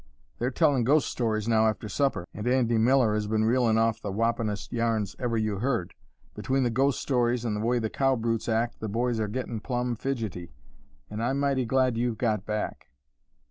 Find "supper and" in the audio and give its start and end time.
1.87-2.47